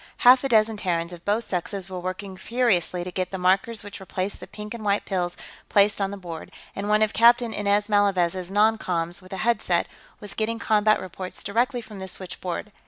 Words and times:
Half 0.25 0.43
a 0.43 0.49
dozen 0.49 0.77
Terrans, 0.77 1.13
of 1.13 1.23
both 1.25 1.47
sexes, 1.47 1.87
were 1.87 1.99
working 1.99 2.35
furiously 2.35 3.03
to 3.03 3.11
get 3.11 3.29
the 3.29 3.37
markers 3.37 3.83
which 3.83 3.99
replaced 3.99 4.39
the 4.39 4.47
pink 4.47 4.73
and 4.73 4.83
white 4.83 5.05
pills 5.05 5.37
placed 5.69 6.01
on 6.01 6.09
the 6.09 6.17
board, 6.17 6.51
and 6.75 6.89
one 6.89 7.03
of 7.03 7.13
Captain 7.13 7.53
Inez 7.53 7.87
Malavez's 7.87 8.49
non 8.49 8.79
coms, 8.79 9.21
with 9.21 9.31
a 9.31 9.37
headset, 9.45 9.87
was 10.19 10.33
getting 10.33 10.57
combat 10.57 10.99
reports 10.99 11.43
directly 11.43 11.81
from 11.81 11.99
the 11.99 12.07
switchboard. 12.07 12.71